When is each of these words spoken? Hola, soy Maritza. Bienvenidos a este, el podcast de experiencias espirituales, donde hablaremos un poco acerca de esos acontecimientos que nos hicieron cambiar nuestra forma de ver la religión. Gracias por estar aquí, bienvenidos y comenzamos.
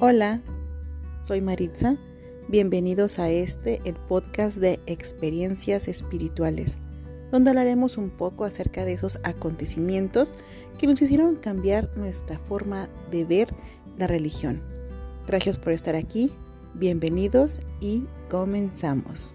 Hola, 0.00 0.40
soy 1.24 1.40
Maritza. 1.40 1.96
Bienvenidos 2.46 3.18
a 3.18 3.30
este, 3.30 3.80
el 3.84 3.96
podcast 3.96 4.58
de 4.58 4.78
experiencias 4.86 5.88
espirituales, 5.88 6.78
donde 7.32 7.50
hablaremos 7.50 7.98
un 7.98 8.10
poco 8.10 8.44
acerca 8.44 8.84
de 8.84 8.92
esos 8.92 9.18
acontecimientos 9.24 10.34
que 10.78 10.86
nos 10.86 11.02
hicieron 11.02 11.34
cambiar 11.34 11.90
nuestra 11.96 12.38
forma 12.38 12.88
de 13.10 13.24
ver 13.24 13.48
la 13.96 14.06
religión. 14.06 14.62
Gracias 15.26 15.58
por 15.58 15.72
estar 15.72 15.96
aquí, 15.96 16.30
bienvenidos 16.74 17.60
y 17.80 18.04
comenzamos. 18.30 19.34